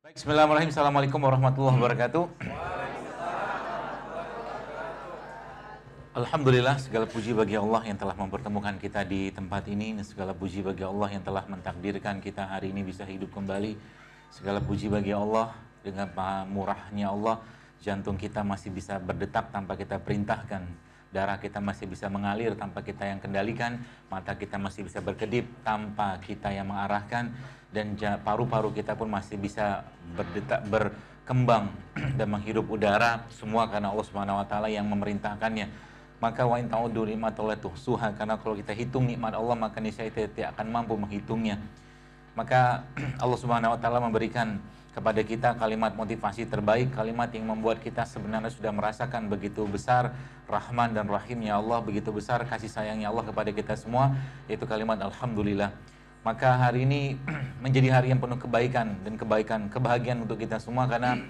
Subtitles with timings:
[0.00, 0.72] Baik, Bismillahirrahmanirrahim.
[0.72, 2.24] Assalamualaikum warahmatullahi wabarakatuh.
[6.16, 10.88] Alhamdulillah segala puji bagi Allah yang telah mempertemukan kita di tempat ini segala puji bagi
[10.88, 13.76] Allah yang telah mentakdirkan kita hari ini bisa hidup kembali.
[14.32, 15.52] Segala puji bagi Allah
[15.84, 16.08] dengan
[16.48, 17.36] murahnya Allah
[17.84, 20.64] jantung kita masih bisa berdetak tanpa kita perintahkan.
[21.10, 26.22] Darah kita masih bisa mengalir tanpa kita yang kendalikan, mata kita masih bisa berkedip tanpa
[26.22, 27.34] kita yang mengarahkan
[27.74, 29.82] dan paru-paru kita pun masih bisa
[30.14, 31.70] berdetak berkembang
[32.18, 37.08] dan menghirup udara semua karena Allah Subhanahu wa taala yang memerintahkannya maka wa in ta'udu
[37.08, 41.56] nikmatallahi tuhsuha karena kalau kita hitung nikmat Allah maka niscaya tidak akan mampu menghitungnya.
[42.38, 42.86] Maka
[43.22, 48.50] Allah Subhanahu wa taala memberikan kepada kita kalimat motivasi terbaik, kalimat yang membuat kita sebenarnya
[48.50, 50.10] sudah merasakan begitu besar
[50.50, 54.18] rahman dan rahimnya Allah, begitu besar kasih sayangnya Allah kepada kita semua,
[54.50, 55.70] yaitu kalimat alhamdulillah.
[56.26, 57.16] Maka hari ini
[57.64, 61.22] menjadi hari yang penuh kebaikan dan kebaikan, kebahagiaan untuk kita semua karena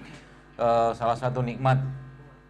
[0.57, 1.77] uh, salah satu nikmat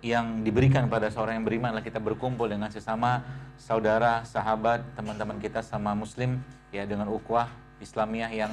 [0.02, 3.22] yang diberikan pada seorang yang beriman adalah kita berkumpul dengan sesama
[3.62, 6.42] saudara, sahabat, teman-teman kita sama muslim
[6.74, 8.52] ya dengan ukhuwah Islamiyah yang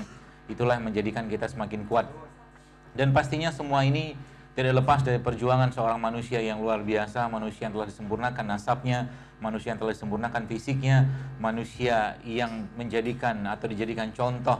[0.48, 2.08] itulah yang menjadikan kita semakin kuat.
[2.96, 4.16] Dan pastinya semua ini
[4.58, 9.06] tidak lepas dari perjuangan seorang manusia yang luar biasa, manusia yang telah disempurnakan nasabnya,
[9.38, 11.06] manusia yang telah disempurnakan fisiknya,
[11.38, 14.58] manusia yang menjadikan atau dijadikan contoh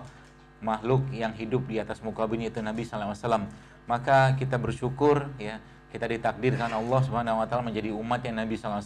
[0.63, 3.51] makhluk yang hidup di atas muka bumi itu Nabi SAW.
[3.91, 8.85] Maka kita bersyukur ya kita ditakdirkan Allah Subhanahu wa taala menjadi umat yang Nabi SAW.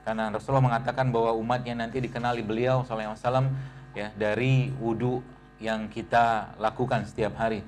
[0.00, 3.52] Karena Rasulullah mengatakan bahwa umatnya nanti dikenali beliau SAW
[3.96, 5.22] ya dari wudhu
[5.60, 7.60] yang kita lakukan setiap hari.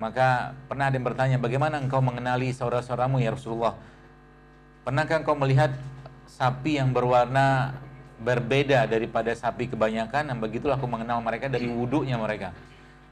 [0.00, 3.76] Maka pernah ada yang bertanya, bagaimana engkau mengenali saudara-saudaramu ya Rasulullah?
[4.80, 5.76] Pernahkah engkau melihat
[6.24, 7.76] sapi yang berwarna
[8.16, 10.32] berbeda daripada sapi kebanyakan?
[10.32, 12.56] Dan begitulah aku mengenal mereka dari wudhunya mereka.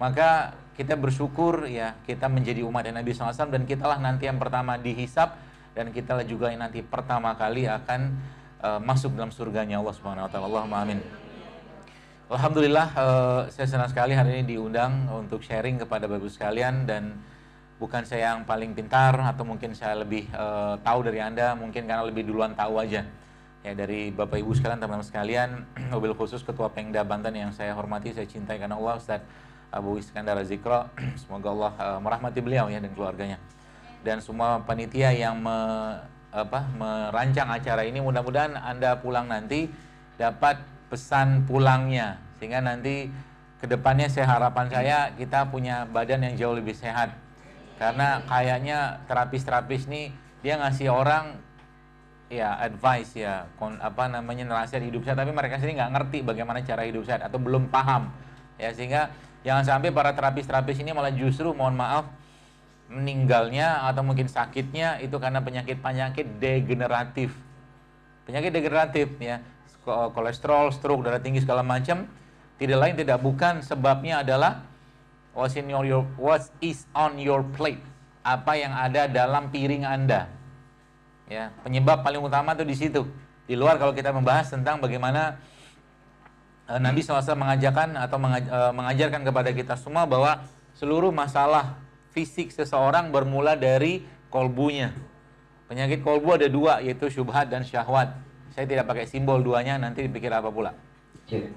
[0.00, 5.34] Maka kita bersyukur ya kita menjadi umat Nabi SAW dan kitalah nanti yang pertama dihisap
[5.74, 8.14] dan kitalah juga yang nanti pertama kali akan
[8.62, 10.46] uh, masuk dalam surganya Allah Subhanahu wa taala.
[10.48, 11.27] Allahumma amin.
[12.28, 17.16] Alhamdulillah uh, saya senang sekali hari ini diundang untuk sharing kepada Bapak sekalian dan
[17.80, 22.04] bukan saya yang paling pintar atau mungkin saya lebih uh, tahu dari Anda, mungkin karena
[22.04, 23.00] lebih duluan tahu aja.
[23.64, 25.64] Ya dari Bapak Ibu sekalian, teman-teman sekalian,
[25.96, 29.24] mobil khusus Ketua Pengda Banten yang saya hormati, saya cintai karena Allah Ustaz
[29.72, 30.84] Abu Iskandar Zikro.
[31.24, 33.40] Semoga Allah uh, merahmati beliau ya dan keluarganya.
[34.04, 35.56] Dan semua panitia yang me,
[36.28, 39.72] apa, merancang acara ini mudah-mudahan Anda pulang nanti
[40.20, 42.20] dapat pesan pulangnya.
[42.40, 43.12] Sehingga nanti
[43.58, 47.14] ke depannya saya harapan saya kita punya badan yang jauh lebih sehat.
[47.78, 50.10] Karena kayaknya terapis-terapis nih
[50.42, 51.38] dia ngasih orang
[52.28, 56.60] ya advice ya kon, apa namanya nasihat hidup sehat tapi mereka sendiri nggak ngerti bagaimana
[56.60, 58.10] cara hidup sehat atau belum paham.
[58.58, 59.08] Ya sehingga
[59.46, 62.10] Jangan sampai para terapis-terapis ini malah justru mohon maaf
[62.88, 67.36] meninggalnya atau mungkin sakitnya itu karena penyakit-penyakit degeneratif.
[68.24, 69.40] Penyakit degeneratif ya,
[70.12, 72.04] kolesterol, stroke, darah tinggi segala macam
[72.60, 74.66] tidak lain tidak bukan sebabnya adalah
[75.32, 77.80] what's in your what is on your plate.
[78.26, 80.28] Apa yang ada dalam piring Anda.
[81.28, 83.02] Ya, penyebab paling utama itu di situ.
[83.48, 85.40] Di luar kalau kita membahas tentang bagaimana
[86.68, 90.44] Eh, Nabi SAW mengajarkan atau eh, mengajarkan kepada kita semua bahwa
[90.76, 91.80] seluruh masalah
[92.12, 94.92] fisik seseorang bermula dari kolbunya.
[95.64, 98.12] Penyakit kolbu ada dua, yaitu syubhat dan syahwat.
[98.52, 100.72] Saya tidak pakai simbol duanya, nanti dipikir apa pula.
[101.28, 101.52] Yeah.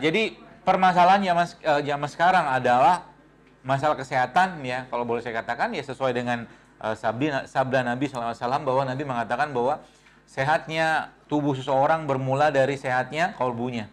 [0.00, 3.08] Jadi permasalahannya mas, uh, zaman sekarang adalah
[3.62, 6.48] masalah kesehatan ya, kalau boleh saya katakan ya sesuai dengan
[6.82, 8.34] uh, sabda, sabda Nabi SAW
[8.64, 9.84] bahwa Nabi mengatakan bahwa
[10.26, 13.86] sehatnya tubuh seseorang bermula dari sehatnya kolbunya.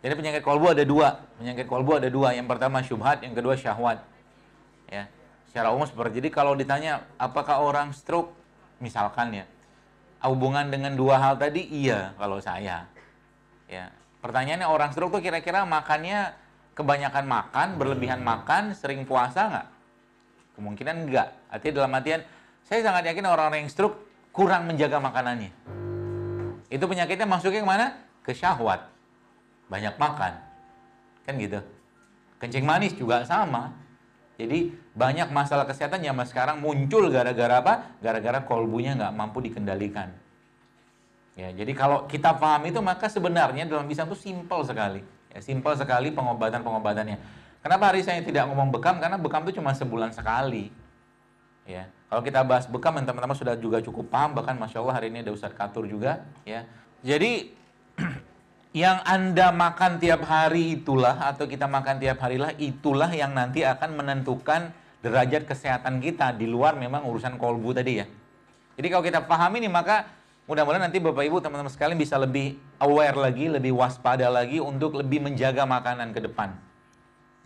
[0.00, 1.18] Jadi penyakit kolbu ada dua.
[1.42, 2.30] Penyakit kolbu ada dua.
[2.30, 3.98] Yang pertama syubhat, yang kedua syahwat.
[4.86, 5.10] Ya.
[5.50, 8.30] Secara umum seperti jadi kalau ditanya apakah orang stroke
[8.78, 9.44] misalkan ya
[10.30, 12.86] hubungan dengan dua hal tadi iya kalau saya.
[13.66, 13.90] Ya.
[14.22, 16.34] Pertanyaannya orang stroke tuh kira-kira makannya
[16.74, 19.66] kebanyakan makan, berlebihan makan, sering puasa nggak?
[20.58, 21.28] Kemungkinan enggak.
[21.52, 22.20] Artinya dalam artian
[22.66, 24.02] saya sangat yakin orang-orang yang stroke
[24.34, 25.52] kurang menjaga makanannya.
[26.66, 27.86] Itu penyakitnya masuknya ke mana?
[28.26, 28.96] Ke syahwat
[29.66, 30.32] banyak makan.
[31.26, 31.58] Kan gitu.
[32.38, 33.72] Kencing manis juga sama.
[34.36, 37.74] Jadi banyak masalah kesehatan yang sekarang muncul gara-gara apa?
[38.04, 40.12] Gara-gara kolbunya nggak mampu dikendalikan.
[41.36, 45.04] Ya, jadi kalau kita paham itu maka sebenarnya dalam Islam itu simpel sekali.
[45.32, 47.20] Ya, simpel sekali pengobatan-pengobatannya.
[47.60, 48.96] Kenapa hari saya tidak ngomong bekam?
[49.00, 50.72] Karena bekam itu cuma sebulan sekali.
[51.68, 54.32] Ya, kalau kita bahas bekam, teman-teman sudah juga cukup paham.
[54.32, 56.24] Bahkan masya Allah hari ini ada Ustadz Katur juga.
[56.48, 56.64] Ya,
[57.04, 57.52] jadi
[58.76, 63.64] yang Anda makan tiap hari itulah atau kita makan tiap hari lah itulah yang nanti
[63.64, 64.68] akan menentukan
[65.00, 68.06] derajat kesehatan kita di luar memang urusan kolbu tadi ya.
[68.76, 70.12] Jadi kalau kita paham ini maka
[70.44, 75.24] mudah-mudahan nanti Bapak Ibu teman-teman sekalian bisa lebih aware lagi, lebih waspada lagi untuk lebih
[75.24, 76.52] menjaga makanan ke depan.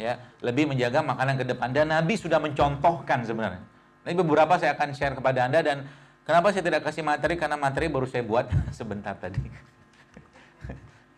[0.03, 3.63] Ya, lebih menjaga makanan ke depan dan Nabi sudah mencontohkan sebenarnya.
[4.03, 5.87] Ini beberapa saya akan share kepada Anda dan
[6.27, 9.70] kenapa saya tidak kasih materi karena materi baru saya buat sebentar tadi.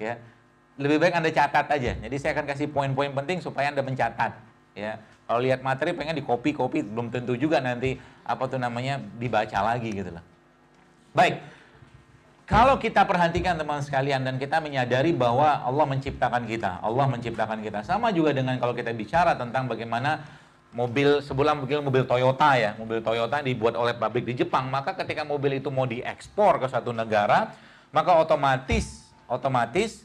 [0.02, 0.14] Ya.
[0.80, 1.92] Lebih baik anda catat aja.
[1.94, 4.32] Jadi saya akan kasih poin-poin penting supaya anda mencatat
[4.74, 4.98] ya.
[5.28, 7.96] Kalau lihat materi pengen di copy copy belum tentu juga nanti
[8.26, 10.24] apa tuh namanya dibaca lagi gitu loh.
[11.14, 11.38] Baik.
[12.42, 17.80] Kalau kita perhatikan teman sekalian dan kita menyadari bahwa Allah menciptakan kita, Allah menciptakan kita.
[17.86, 20.20] Sama juga dengan kalau kita bicara tentang bagaimana
[20.74, 25.22] mobil sebulan mobil mobil Toyota ya, mobil Toyota dibuat oleh pabrik di Jepang, maka ketika
[25.22, 27.52] mobil itu mau diekspor ke satu negara,
[27.94, 29.01] maka otomatis
[29.32, 30.04] otomatis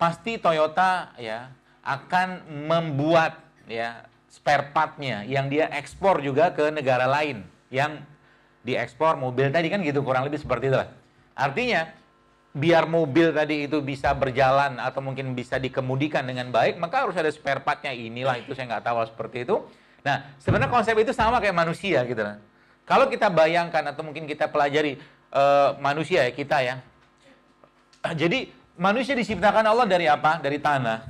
[0.00, 1.52] pasti Toyota ya
[1.84, 3.36] akan membuat
[3.68, 8.00] ya spare partnya yang dia ekspor juga ke negara lain yang
[8.64, 10.88] diekspor mobil tadi kan gitu kurang lebih seperti itu lah.
[11.36, 11.92] Artinya
[12.52, 17.32] biar mobil tadi itu bisa berjalan atau mungkin bisa dikemudikan dengan baik, maka harus ada
[17.32, 19.56] spare partnya inilah itu saya nggak tahu seperti itu.
[20.02, 22.36] Nah, sebenarnya konsep itu sama kayak manusia gitu lah.
[22.84, 24.98] Kalau kita bayangkan atau mungkin kita pelajari
[25.32, 26.74] uh, manusia ya kita ya.
[28.18, 28.50] Jadi
[28.82, 30.42] manusia diciptakan Allah dari apa?
[30.42, 31.06] Dari tanah.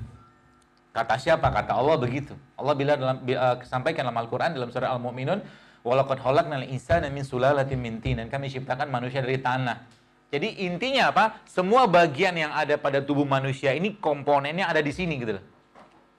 [0.92, 1.48] Kata siapa?
[1.48, 2.36] Kata Allah begitu.
[2.60, 5.40] Allah bila dalam uh, sampaikan dalam Al-Qur'an dalam surah Al-Mu'minun,
[5.80, 9.88] "Walaqad khalaqnal insana min sulalatin min tin." Dan kami ciptakan manusia dari tanah.
[10.28, 11.40] Jadi intinya apa?
[11.48, 15.44] Semua bagian yang ada pada tubuh manusia ini komponennya ada di sini gitu loh.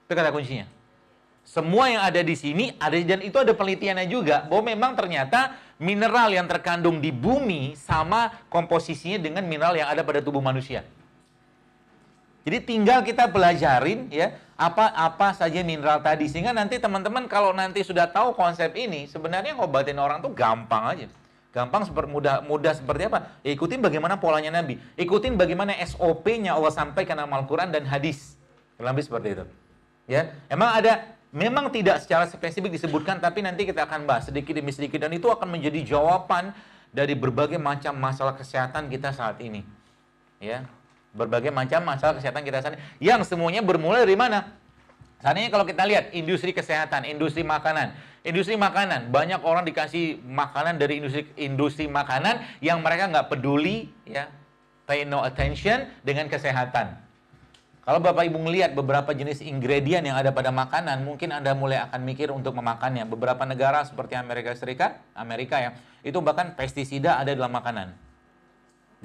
[0.06, 0.66] Itu kata kuncinya.
[1.46, 6.30] Semua yang ada di sini ada dan itu ada penelitiannya juga bahwa memang ternyata mineral
[6.30, 10.86] yang terkandung di bumi sama komposisinya dengan mineral yang ada pada tubuh manusia.
[12.44, 17.80] Jadi tinggal kita belajarin ya apa apa saja mineral tadi sehingga nanti teman-teman kalau nanti
[17.80, 21.06] sudah tahu konsep ini sebenarnya ngobatin orang tuh gampang aja.
[21.50, 23.38] Gampang seperti mudah mudah seperti apa?
[23.46, 24.76] Ya, ikutin bagaimana polanya Nabi.
[24.98, 28.36] Ikutin bagaimana SOP-nya Allah sampaikan dalam Al-Qur'an dan hadis.
[28.76, 29.44] Lebih seperti itu.
[30.04, 34.74] Ya, emang ada memang tidak secara spesifik disebutkan tapi nanti kita akan bahas sedikit demi
[34.74, 36.52] sedikit dan itu akan menjadi jawaban
[36.94, 39.64] dari berbagai macam masalah kesehatan kita saat ini.
[40.42, 40.66] Ya,
[41.14, 44.58] berbagai macam masalah kesehatan kita ini yang semuanya bermula dari mana?
[45.22, 47.96] Saat ini kalau kita lihat industri kesehatan, industri makanan,
[48.26, 54.28] industri makanan banyak orang dikasih makanan dari industri industri makanan yang mereka nggak peduli ya
[54.84, 57.00] pay no attention dengan kesehatan.
[57.84, 62.00] Kalau Bapak Ibu melihat beberapa jenis ingredient yang ada pada makanan, mungkin Anda mulai akan
[62.00, 63.04] mikir untuk memakannya.
[63.04, 67.92] Beberapa negara seperti Amerika Serikat, Amerika ya, itu bahkan pestisida ada dalam makanan.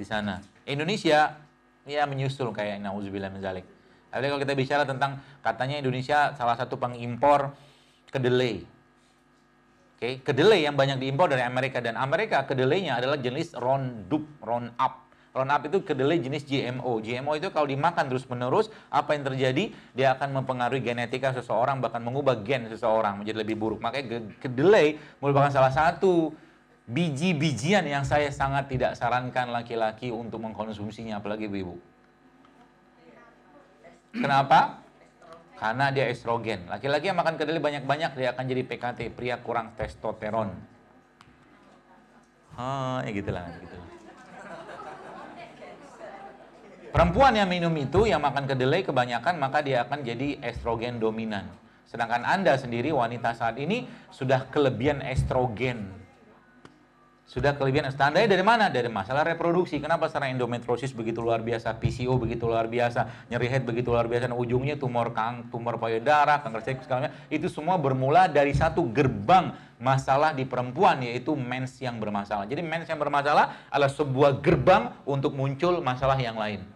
[0.00, 0.40] Di sana.
[0.64, 1.36] Indonesia
[1.90, 3.66] ya menyusul kayak nauzubillah min zalik.
[4.10, 7.54] Tapi kalau kita bicara tentang katanya Indonesia salah satu pengimpor
[8.10, 8.62] kedelai.
[10.00, 10.14] Oke, okay?
[10.24, 15.12] kedelai yang banyak diimpor dari Amerika dan Amerika kedelainya adalah jenis Roundup, Roundup.
[15.30, 17.04] Roundup itu kedelai jenis GMO.
[17.04, 19.70] GMO itu kalau dimakan terus-menerus, apa yang terjadi?
[19.92, 23.78] Dia akan mempengaruhi genetika seseorang, bahkan mengubah gen seseorang menjadi lebih buruk.
[23.78, 26.32] Makanya kedelai merupakan salah satu
[26.88, 31.76] biji-bijian yang saya sangat tidak sarankan laki-laki untuk mengkonsumsinya, apalagi ibu-ibu.
[34.10, 34.80] Kenapa?
[35.60, 36.66] Karena dia estrogen.
[36.66, 40.56] Laki-laki yang makan kedelai banyak-banyak dia akan jadi PKT, pria kurang testosteron.
[42.56, 43.76] Ah, ya gitulah, gitu.
[46.90, 51.46] Perempuan yang minum itu, yang makan kedelai kebanyakan, maka dia akan jadi estrogen dominan.
[51.86, 55.99] Sedangkan Anda sendiri, wanita saat ini, sudah kelebihan estrogen
[57.30, 58.74] sudah kelebihan standarnya dari mana?
[58.74, 59.78] Dari masalah reproduksi.
[59.78, 64.26] Kenapa secara endometriosis begitu luar biasa, PCO begitu luar biasa, nyeri head begitu luar biasa,
[64.26, 69.54] dan ujungnya tumor kang, tumor payudara, kanker seks segala Itu semua bermula dari satu gerbang
[69.78, 72.50] masalah di perempuan yaitu mens yang bermasalah.
[72.50, 76.66] Jadi mens yang bermasalah adalah sebuah gerbang untuk muncul masalah yang lain.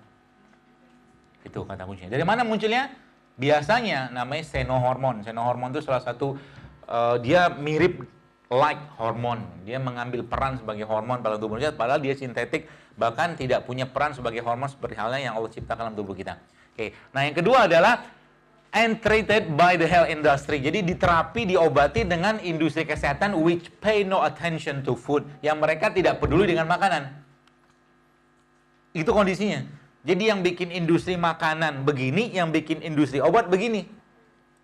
[1.42, 2.14] Itu kata kuncinya.
[2.14, 2.94] Dari mana munculnya?
[3.34, 5.26] Biasanya namanya senohormon.
[5.26, 6.38] Senohormon itu salah satu
[6.86, 8.06] uh, dia mirip
[8.52, 9.44] like hormon.
[9.64, 14.12] Dia mengambil peran sebagai hormon pada tubuh manusia, padahal dia sintetik, bahkan tidak punya peran
[14.12, 16.36] sebagai hormon seperti halnya yang Allah ciptakan dalam tubuh kita.
[16.74, 18.02] Oke, nah yang kedua adalah
[18.74, 18.98] and
[19.54, 20.58] by the health industry.
[20.58, 25.22] Jadi diterapi, diobati dengan industri kesehatan which pay no attention to food.
[25.40, 27.14] Yang mereka tidak peduli dengan makanan.
[28.90, 29.62] Itu kondisinya.
[30.04, 33.86] Jadi yang bikin industri makanan begini, yang bikin industri obat begini.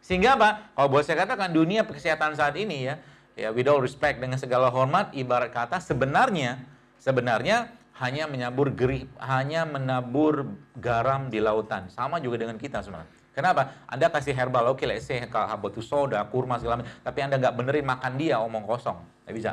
[0.03, 0.75] Sehingga apa?
[0.75, 3.01] Kalau boleh saya katakan dunia kesehatan saat ini ya,
[3.41, 6.61] ya with all respect dengan segala hormat ibarat kata sebenarnya
[7.01, 13.87] sebenarnya hanya menyabur gerih hanya menabur garam di lautan sama juga dengan kita sebenarnya Kenapa?
[13.87, 17.55] Anda kasih herbal, oke okay, let's say habatus soda, kurma segala macam, tapi Anda nggak
[17.57, 18.99] benerin makan dia, omong kosong.
[19.25, 19.51] Nggak bisa.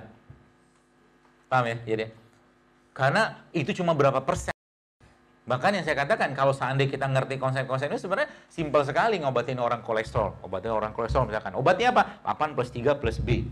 [1.48, 1.78] Paham ya?
[1.86, 2.06] Jadi,
[2.92, 4.52] karena itu cuma berapa persen.
[5.48, 9.80] Bahkan yang saya katakan, kalau seandainya kita ngerti konsep-konsep ini sebenarnya simpel sekali ngobatin orang
[9.80, 10.44] kolesterol.
[10.44, 11.56] Obatin orang kolesterol misalkan.
[11.56, 12.20] Obatnya apa?
[12.28, 13.48] 8 plus 3 plus B.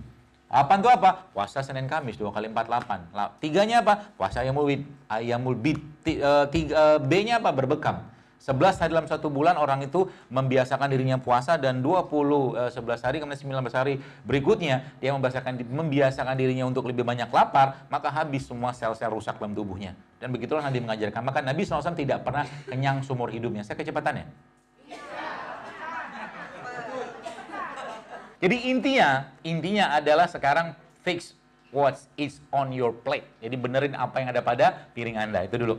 [0.56, 1.28] 8 itu apa?
[1.36, 3.44] Puasa Senin Kamis 2 kali 4 8.
[3.44, 4.08] Tiganya apa?
[4.16, 4.82] Puasa ayamul bid.
[5.12, 5.84] Ayamul bid.
[6.08, 7.52] Eh, eh, B-nya apa?
[7.52, 8.08] Berbekam.
[8.40, 13.18] 11 hari dalam satu bulan orang itu membiasakan dirinya puasa dan 20 eh, 11 hari
[13.20, 18.72] kemudian 19 hari berikutnya dia membiasakan membiasakan dirinya untuk lebih banyak lapar, maka habis semua
[18.72, 19.92] sel-sel rusak dalam tubuhnya.
[20.24, 21.20] Dan begitulah Nabi mengajarkan.
[21.20, 23.68] Maka Nabi SAW tidak pernah kenyang seumur hidupnya.
[23.68, 24.55] Saya kecepatannya.
[28.44, 30.76] Jadi intinya, intinya adalah sekarang
[31.06, 31.36] fix
[31.76, 33.28] what is on your plate.
[33.44, 35.44] Jadi benerin apa yang ada pada piring Anda.
[35.44, 35.76] Itu dulu.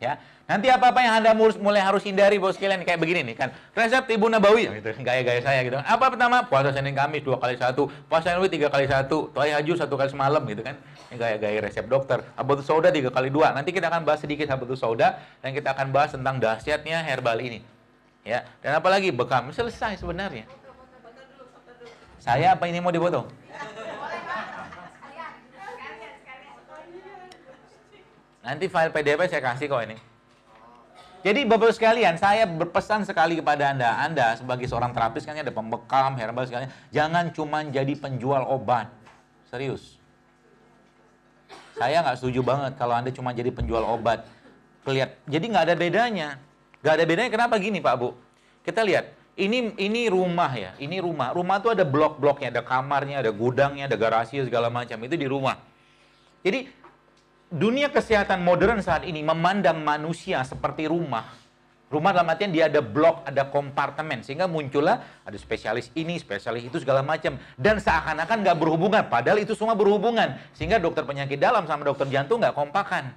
[0.00, 0.16] Ya,
[0.48, 3.52] nanti apa-apa yang anda mulai harus hindari bos kalian kayak begini nih kan.
[3.76, 5.76] Resep ibu nabawi gitu gaya-gaya saya gitu.
[5.76, 6.40] Apa pertama?
[6.48, 7.92] Puasa senin kamis dua kali satu.
[8.08, 9.28] Puasa nabawi tiga kali satu.
[9.36, 10.80] Toy satu kali semalam gitu kan.
[11.12, 12.24] Ini gaya-gaya resep dokter.
[12.32, 13.52] Abatus sauda tiga kali dua.
[13.52, 17.60] Nanti kita akan bahas sedikit abatus sauda dan kita akan bahas tentang dahsyatnya herbal ini.
[18.24, 19.52] Ya dan apalagi bekam.
[19.52, 20.48] Selesai sebenarnya
[22.20, 23.26] saya apa ini mau dipotong
[28.40, 29.96] Nanti file PDF saya kasih kok ini.
[31.20, 36.16] Jadi Bapak sekalian, saya berpesan sekali kepada Anda, Anda sebagai seorang terapis kan ada pembekam,
[36.16, 38.88] herbal sekalian, jangan cuma jadi penjual obat.
[39.52, 40.00] Serius.
[41.76, 44.24] Saya nggak setuju banget kalau Anda cuma jadi penjual obat.
[44.88, 46.28] Kelihat, jadi nggak ada bedanya.
[46.80, 48.16] Nggak ada bedanya kenapa gini Pak Bu?
[48.64, 51.32] Kita lihat, ini ini rumah ya, ini rumah.
[51.32, 55.00] Rumah tuh ada blok-bloknya, ada kamarnya, ada gudangnya, ada garasi segala macam.
[55.00, 55.56] Itu di rumah.
[56.44, 56.68] Jadi
[57.48, 61.40] dunia kesehatan modern saat ini memandang manusia seperti rumah.
[61.90, 64.22] Rumah dalam artian dia ada blok, ada kompartemen.
[64.22, 67.34] Sehingga muncullah ada spesialis ini, spesialis itu, segala macam.
[67.58, 69.02] Dan seakan-akan nggak berhubungan.
[69.10, 70.38] Padahal itu semua berhubungan.
[70.54, 73.10] Sehingga dokter penyakit dalam sama dokter jantung nggak kompakan.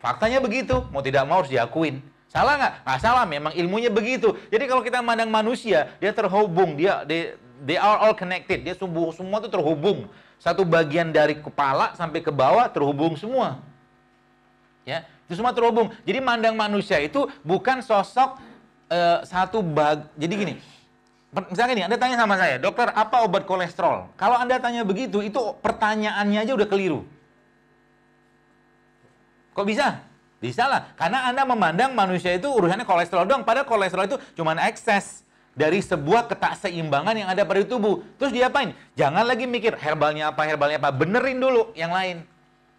[0.00, 0.88] Faktanya begitu.
[0.88, 2.00] Mau tidak mau harus diakuin.
[2.30, 2.72] Salah nggak?
[2.86, 3.24] Nggak salah.
[3.26, 4.38] Memang ilmunya begitu.
[4.48, 6.78] Jadi kalau kita memandang manusia, dia terhubung.
[6.78, 7.34] Dia, they,
[7.66, 8.62] they are all connected.
[8.62, 10.06] Dia semua, semua itu terhubung
[10.40, 13.60] satu bagian dari kepala sampai ke bawah terhubung semua.
[14.86, 15.92] Ya, itu semua terhubung.
[16.06, 18.40] Jadi mandang manusia itu bukan sosok
[18.88, 20.08] uh, satu bag.
[20.16, 20.54] Jadi gini,
[21.52, 24.08] misalnya gini, Anda tanya sama saya, dokter apa obat kolesterol?
[24.16, 27.04] Kalau Anda tanya begitu, itu pertanyaannya aja udah keliru.
[29.52, 30.00] Kok bisa?
[30.40, 35.20] Bisa lah, karena Anda memandang manusia itu urusannya kolesterol doang, padahal kolesterol itu cuma ekses
[35.52, 38.00] dari sebuah ketakseimbangan yang ada pada tubuh.
[38.16, 38.72] Terus diapain?
[38.96, 40.96] Jangan lagi mikir herbalnya apa, herbalnya apa.
[40.96, 42.24] Benerin dulu yang lain.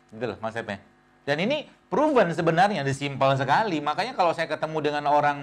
[0.09, 0.81] Gitu loh konsepnya.
[1.21, 3.77] Dan ini proven sebenarnya, simpel sekali.
[3.77, 5.37] Makanya kalau saya ketemu dengan orang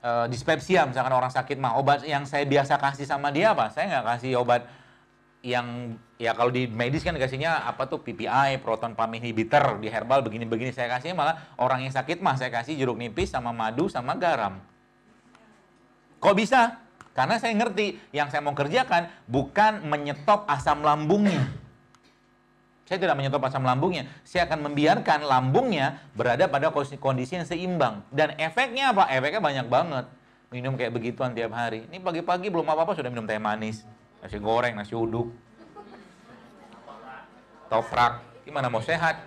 [0.00, 3.68] uh, dispepsia, misalkan orang sakit mah, obat yang saya biasa kasih sama dia apa?
[3.68, 4.64] Saya nggak kasih obat
[5.42, 10.22] yang ya kalau di medis kan dikasihnya apa tuh PPI, proton pump inhibitor, di herbal
[10.22, 14.14] begini-begini saya kasih malah orang yang sakit mah saya kasih jeruk nipis sama madu sama
[14.14, 14.62] garam.
[16.22, 16.78] Kok bisa?
[17.12, 21.44] Karena saya ngerti yang saya mau kerjakan bukan menyetop asam lambungnya.
[22.86, 24.08] Saya tidak menyetop asam lambungnya.
[24.22, 28.06] Saya akan membiarkan lambungnya berada pada kondisi yang seimbang.
[28.08, 29.10] Dan efeknya apa?
[29.12, 30.04] Efeknya banyak banget.
[30.52, 31.84] Minum kayak begituan tiap hari.
[31.88, 33.84] Ini pagi-pagi belum apa-apa sudah minum teh manis.
[34.22, 35.34] Nasi goreng, nasi uduk.
[37.66, 38.22] Toprak.
[38.46, 39.18] Gimana mau sehat?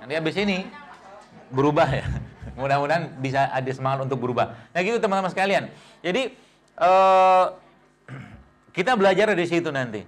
[0.00, 0.64] Nanti habis ini
[1.52, 2.06] berubah ya.
[2.58, 4.56] Mudah-mudahan bisa ada semangat untuk berubah.
[4.72, 5.68] Nah gitu teman-teman sekalian.
[6.00, 6.32] Jadi
[6.80, 7.52] uh,
[8.76, 10.00] kita belajar dari situ nanti.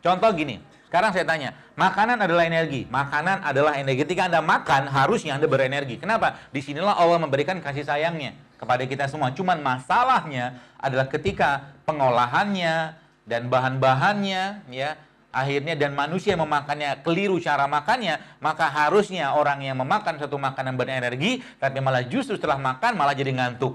[0.00, 2.86] Contoh gini, sekarang saya tanya, makanan adalah energi.
[2.86, 4.06] Makanan adalah energi.
[4.06, 5.98] Ketika Anda makan, harusnya Anda berenergi.
[5.98, 6.38] Kenapa?
[6.54, 9.34] Di sinilah Allah memberikan kasih sayangnya kepada kita semua.
[9.34, 12.94] Cuman masalahnya adalah ketika pengolahannya
[13.26, 14.94] dan bahan-bahannya, ya,
[15.34, 21.42] akhirnya dan manusia memakannya keliru cara makannya, maka harusnya orang yang memakan satu makanan berenergi,
[21.58, 23.74] tapi malah justru setelah makan malah jadi ngantuk.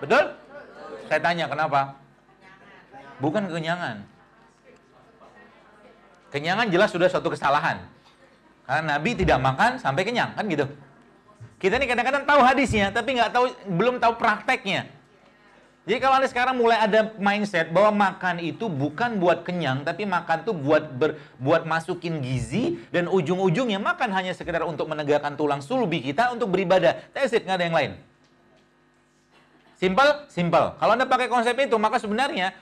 [0.00, 0.34] Betul?
[1.04, 2.00] Saya tanya kenapa?
[3.20, 4.17] Bukan kenyangan.
[6.28, 7.80] Kenyangan jelas sudah suatu kesalahan.
[8.68, 10.68] Karena Nabi tidak makan sampai kenyang, kan gitu.
[11.56, 14.92] Kita ini kadang-kadang tahu hadisnya, tapi nggak tahu, belum tahu prakteknya.
[15.88, 20.44] Jadi kalau Anda sekarang mulai ada mindset bahwa makan itu bukan buat kenyang, tapi makan
[20.44, 26.04] itu buat ber, buat masukin gizi dan ujung-ujungnya makan hanya sekedar untuk menegakkan tulang sulbi
[26.04, 27.08] kita untuk beribadah.
[27.16, 27.92] That's it, nggak ada yang lain.
[29.80, 30.28] Simple?
[30.28, 30.76] Simple.
[30.76, 32.52] Kalau Anda pakai konsep itu, maka sebenarnya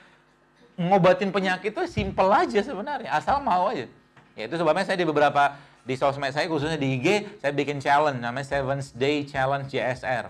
[0.77, 3.89] ngobatin penyakit itu simple aja sebenarnya, asal mau aja.
[4.37, 8.21] Ya, itu sebabnya saya di beberapa di sosmed saya khususnya di IG saya bikin challenge
[8.21, 10.29] namanya Seven Day Challenge JSR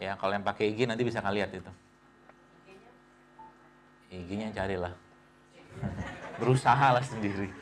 [0.00, 1.72] Ya, kalau yang pakai IG nanti bisa kalian lihat itu.
[4.10, 4.96] IG-nya carilah.
[6.40, 7.52] Berusaha lah sendiri.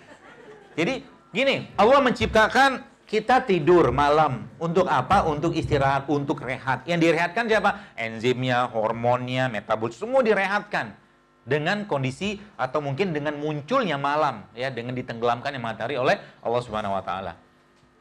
[0.78, 1.02] Jadi
[1.34, 5.26] gini, Allah menciptakan kita tidur malam untuk apa?
[5.26, 6.86] Untuk istirahat, untuk rehat.
[6.86, 7.90] Yang direhatkan siapa?
[7.98, 10.94] Enzimnya, hormonnya, metabolisme semua direhatkan
[11.48, 16.92] dengan kondisi atau mungkin dengan munculnya malam ya dengan ditenggelamkan yang matahari oleh Allah Subhanahu
[16.92, 17.32] wa taala.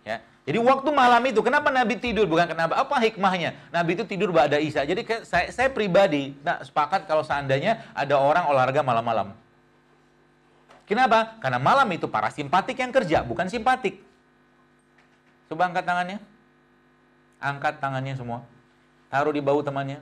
[0.03, 0.19] Ya.
[0.43, 3.55] Jadi waktu malam itu kenapa Nabi tidur bukan kenapa apa hikmahnya?
[3.71, 4.83] Nabi itu tidur ba'da Isya.
[4.83, 9.31] Jadi saya, saya pribadi tak sepakat kalau seandainya ada orang olahraga malam-malam.
[10.87, 11.35] Kenapa?
[11.43, 13.99] Karena malam itu para simpatik yang kerja, bukan simpatik.
[15.51, 16.19] Coba angkat tangannya.
[17.43, 18.39] Angkat tangannya semua.
[19.11, 19.99] Taruh di bahu temannya.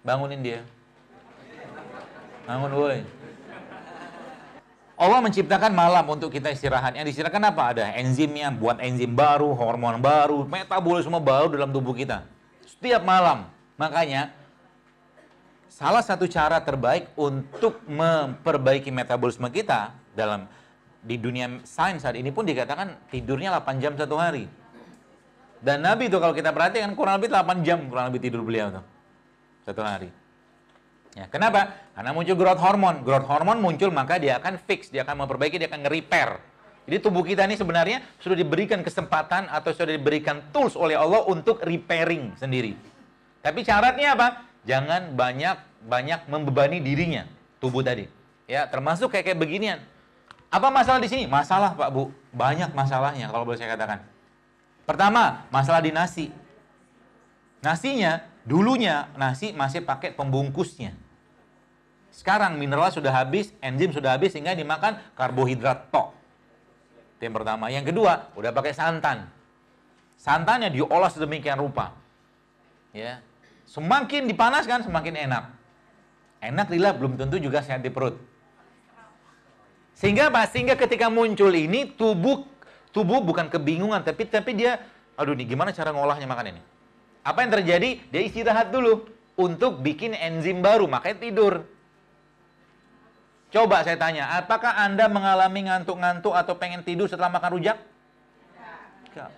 [0.00, 0.60] Bangunin dia.
[2.44, 3.00] Bangun woi.
[4.94, 6.94] Allah menciptakan malam untuk kita istirahat.
[6.94, 7.62] Yang disediakan apa?
[7.74, 12.22] Ada enzimnya, buat enzim baru, hormon baru, metabolisme baru dalam tubuh kita.
[12.62, 13.50] Setiap malam.
[13.74, 14.30] Makanya,
[15.66, 20.46] salah satu cara terbaik untuk memperbaiki metabolisme kita dalam
[21.02, 24.46] di dunia sains saat ini pun dikatakan tidurnya 8 jam satu hari.
[25.58, 28.84] Dan Nabi itu kalau kita perhatikan kurang lebih 8 jam kurang lebih tidur beliau tuh.
[29.66, 30.23] Satu hari.
[31.14, 31.70] Ya, kenapa?
[31.94, 32.98] Karena muncul growth hormone.
[33.06, 36.42] Growth hormone muncul maka dia akan fix, dia akan memperbaiki, dia akan nge-repair.
[36.84, 41.62] Jadi tubuh kita ini sebenarnya sudah diberikan kesempatan atau sudah diberikan tools oleh Allah untuk
[41.64, 42.76] repairing sendiri.
[43.40, 44.44] Tapi syaratnya apa?
[44.68, 45.56] Jangan banyak
[45.86, 47.24] banyak membebani dirinya
[47.62, 48.04] tubuh tadi.
[48.44, 49.78] Ya, termasuk kayak kayak beginian.
[50.52, 51.24] Apa masalah di sini?
[51.24, 54.04] Masalah Pak Bu, banyak masalahnya kalau boleh saya katakan.
[54.84, 56.28] Pertama, masalah di nasi.
[57.64, 61.03] Nasinya, dulunya nasi masih pakai pembungkusnya.
[62.14, 66.14] Sekarang mineral sudah habis, enzim sudah habis sehingga dimakan karbohidrat tok.
[67.18, 67.66] Itu yang pertama.
[67.74, 69.26] Yang kedua, udah pakai santan.
[70.14, 71.90] Santannya diolah sedemikian rupa.
[72.94, 73.18] Ya.
[73.66, 75.44] Semakin dipanaskan semakin enak.
[76.38, 78.14] Enak lila belum tentu juga sehat di perut.
[79.98, 80.46] Sehingga apa?
[80.46, 82.46] Sehingga ketika muncul ini tubuh
[82.94, 84.78] tubuh bukan kebingungan tapi tapi dia
[85.18, 86.62] aduh nih gimana cara ngolahnya makan ini?
[87.26, 87.98] Apa yang terjadi?
[88.12, 91.73] Dia istirahat dulu untuk bikin enzim baru, makanya tidur.
[93.54, 97.78] Coba saya tanya, apakah Anda mengalami ngantuk-ngantuk atau pengen tidur setelah makan rujak?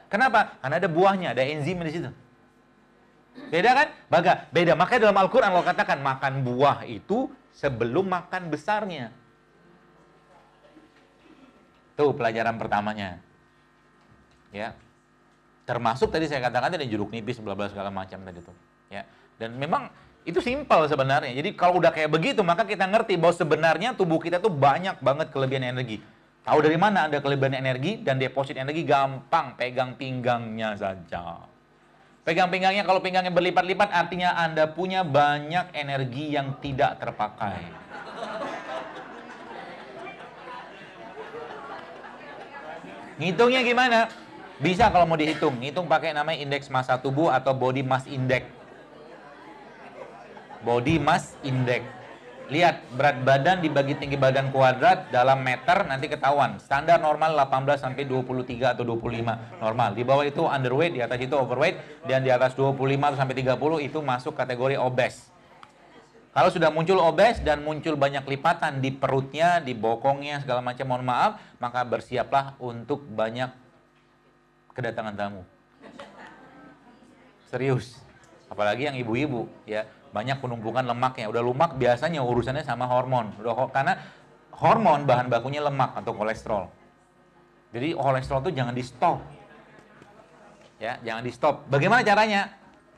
[0.09, 0.57] Kenapa?
[0.65, 2.09] Karena ada buahnya, ada enzim di situ.
[3.53, 3.89] Beda kan?
[4.09, 4.73] Baga, beda.
[4.73, 9.13] Makanya dalam Al-Quran Allah katakan, makan buah itu sebelum makan besarnya.
[12.01, 13.21] Tuh pelajaran pertamanya.
[14.49, 14.73] Ya.
[15.69, 18.57] Termasuk tadi saya katakan tadi jeruk nipis, bla segala macam tadi tuh.
[18.89, 19.05] Ya.
[19.37, 19.93] Dan memang
[20.27, 21.31] itu simpel sebenarnya.
[21.39, 25.31] Jadi kalau udah kayak begitu, maka kita ngerti bahwa sebenarnya tubuh kita tuh banyak banget
[25.31, 26.03] kelebihan energi.
[26.43, 31.47] Tahu dari mana ada kelebihan energi dan deposit energi gampang, pegang pinggangnya saja.
[32.27, 37.63] Pegang pinggangnya, kalau pinggangnya berlipat-lipat artinya Anda punya banyak energi yang tidak terpakai.
[43.23, 44.11] Ngitungnya gimana?
[44.59, 45.55] Bisa kalau mau dihitung.
[45.63, 48.56] Hitung pakai namanya indeks massa tubuh atau body mass index
[50.67, 51.87] body mass index.
[52.47, 56.59] Lihat berat badan dibagi tinggi badan kuadrat dalam meter nanti ketahuan.
[56.63, 59.99] Standar normal 18 sampai 23 atau 25 normal.
[59.99, 63.99] Di bawah itu underweight, di atas itu overweight dan di atas 25 sampai 30 itu
[63.99, 65.27] masuk kategori obes.
[66.31, 71.03] Kalau sudah muncul obes dan muncul banyak lipatan di perutnya, di bokongnya segala macam mohon
[71.03, 73.51] maaf, maka bersiaplah untuk banyak
[74.71, 75.43] kedatangan tamu.
[77.51, 77.99] Serius.
[78.47, 81.29] Apalagi yang ibu-ibu ya banyak penumpukan lemaknya.
[81.29, 83.37] Udah lemak biasanya urusannya sama hormon.
[83.37, 84.01] Udah karena
[84.57, 86.73] hormon bahan bakunya lemak atau kolesterol.
[87.77, 89.21] Jadi kolesterol itu jangan di stop.
[90.81, 91.69] Ya, jangan di stop.
[91.69, 92.49] Bagaimana caranya?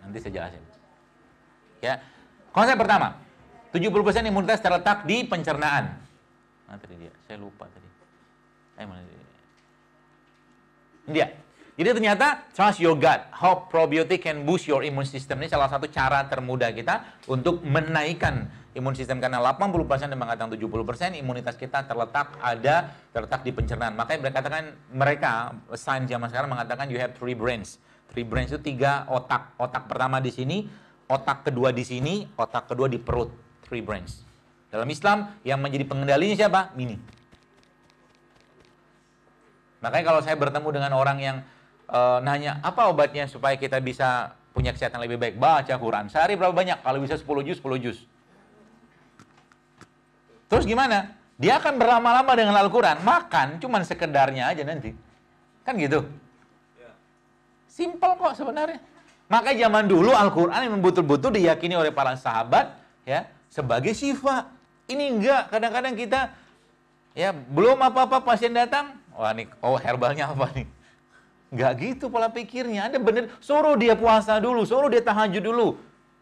[0.07, 0.63] Nanti saya jelasin.
[1.83, 1.99] Ya.
[2.55, 3.19] Konsep pertama,
[3.75, 5.99] 70% imunitas terletak di pencernaan.
[6.71, 7.89] Nah, tadi dia, saya lupa tadi.
[8.79, 9.27] Eh, mana dia?
[11.11, 11.27] Dia.
[11.79, 13.31] Jadi ternyata trust your gut.
[13.31, 15.39] How probiotic can boost your immune system.
[15.39, 21.15] Ini salah satu cara termudah kita untuk menaikkan imun sistem karena 80% dan mengatakan 70%
[21.23, 23.95] imunitas kita terletak ada terletak di pencernaan.
[23.95, 25.31] Makanya mereka katakan mereka
[25.79, 27.79] sains zaman sekarang mengatakan you have three brains.
[28.11, 29.55] Three brains itu tiga otak.
[29.55, 30.67] Otak pertama di sini,
[31.07, 33.31] otak kedua di sini, otak kedua di perut.
[33.63, 34.27] Three brains.
[34.75, 36.75] Dalam Islam yang menjadi pengendalinya siapa?
[36.75, 36.99] Mini.
[39.79, 41.39] Makanya kalau saya bertemu dengan orang yang
[41.89, 45.35] uh, nanya apa obatnya supaya kita bisa punya kesehatan lebih baik.
[45.41, 46.11] Baca Quran.
[46.13, 46.83] Sehari berapa banyak?
[46.83, 47.99] Kalau bisa 10 juz, 10 juz.
[50.49, 51.15] Terus gimana?
[51.39, 52.99] Dia akan berlama-lama dengan Al-Quran.
[53.07, 54.91] Makan cuman sekedarnya aja nanti.
[55.63, 56.03] Kan gitu.
[57.71, 58.83] Simple kok sebenarnya.
[59.29, 62.75] Maka zaman dulu Al-Quran yang betul-betul diyakini oleh para sahabat
[63.07, 64.49] ya sebagai syifa.
[64.89, 66.33] Ini enggak, kadang-kadang kita
[67.13, 70.65] ya belum apa-apa pasien datang, wah nih, oh herbalnya apa nih?
[71.49, 72.93] Enggak gitu pola pikirnya.
[72.93, 75.69] Ada bener, suruh dia puasa dulu, suruh dia tahajud dulu.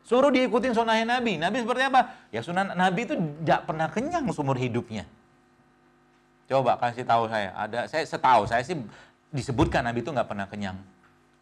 [0.06, 1.34] Suruh dia ikutin sunnah Nabi.
[1.34, 2.14] Nabi seperti apa?
[2.30, 5.02] Ya sunnah Nabi itu tidak pernah kenyang seumur hidupnya.
[6.46, 7.50] Coba kasih tahu saya.
[7.58, 8.78] Ada saya setahu saya sih
[9.34, 10.78] disebutkan Nabi itu nggak pernah kenyang.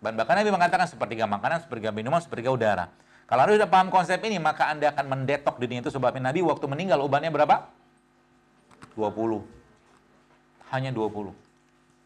[0.01, 2.88] Bahkan Nabi mengatakan sepertiga makanan, sepertiga minuman, sepertiga udara.
[3.25, 6.64] Kalau Anda sudah paham konsep ini, maka Anda akan mendetok dirinya itu sebabnya Nabi waktu
[6.68, 7.68] meninggal ubannya berapa?
[8.97, 9.44] 20.
[10.73, 11.44] Hanya 20.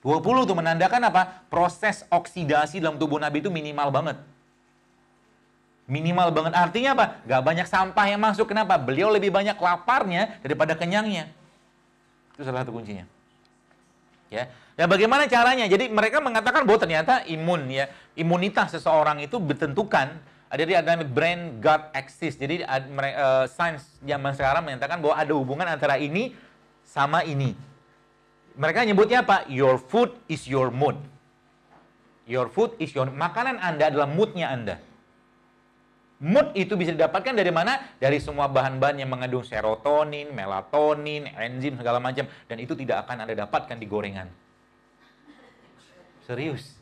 [0.02, 1.46] 20 itu menandakan apa?
[1.50, 4.16] Proses oksidasi dalam tubuh Nabi itu minimal banget.
[5.90, 6.52] Minimal banget.
[6.54, 7.06] Artinya apa?
[7.26, 8.46] Gak banyak sampah yang masuk.
[8.46, 8.78] Kenapa?
[8.78, 11.32] Beliau lebih banyak laparnya daripada kenyangnya.
[12.37, 13.08] Itu salah satu kuncinya.
[14.28, 14.46] Ya,
[14.78, 15.66] Ya bagaimana caranya?
[15.66, 20.14] Jadi mereka mengatakan bahwa ternyata imun ya, imunitas seseorang itu ditentukan
[20.46, 22.38] ada di ada brain gut axis.
[22.38, 26.30] Jadi uh, sains zaman sekarang menyatakan bahwa ada hubungan antara ini
[26.87, 27.58] sama ini.
[28.58, 29.46] Mereka nyebutnya apa?
[29.46, 30.98] Your food is your mood.
[32.26, 34.76] Your food is your makanan Anda adalah moodnya Anda.
[36.18, 37.78] Mood itu bisa didapatkan dari mana?
[38.02, 43.46] Dari semua bahan-bahan yang mengandung serotonin, melatonin, enzim segala macam dan itu tidak akan Anda
[43.46, 44.26] dapatkan di gorengan.
[46.26, 46.74] Serius.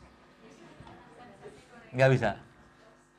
[1.93, 2.31] Nggak bisa.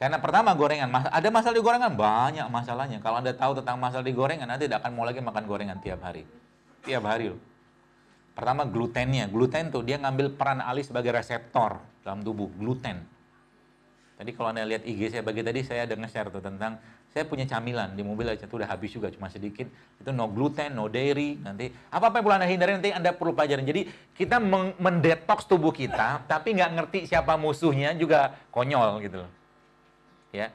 [0.02, 1.94] Karena pertama gorengan, ada masalah di gorengan?
[1.94, 2.98] Banyak masalahnya.
[2.98, 6.02] Kalau Anda tahu tentang masalah di gorengan, Anda tidak akan mau lagi makan gorengan tiap
[6.02, 6.26] hari.
[6.82, 7.47] Tiap hari loh.
[8.38, 9.26] Pertama glutennya.
[9.26, 12.46] Gluten tuh dia ngambil peran alih sebagai reseptor dalam tubuh.
[12.54, 13.02] Gluten.
[14.14, 16.78] Tadi kalau Anda lihat IG saya bagi tadi, saya ada nge-share tuh tentang
[17.10, 19.64] saya punya camilan di mobil aja tuh udah habis juga cuma sedikit
[19.96, 23.32] itu no gluten no dairy nanti apa apa yang perlu anda hindari nanti anda perlu
[23.32, 24.36] pelajarin jadi kita
[24.76, 29.30] mendetoks tubuh kita tapi nggak ngerti siapa musuhnya juga konyol gitu loh
[30.36, 30.52] ya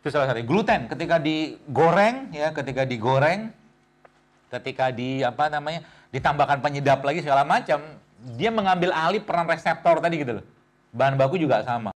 [0.00, 3.52] itu salah satu gluten ketika digoreng ya ketika digoreng
[4.48, 7.80] ketika di apa namanya ditambahkan penyedap lagi segala macam
[8.36, 10.44] dia mengambil alih peran reseptor tadi gitu loh.
[10.92, 11.95] Bahan baku juga sama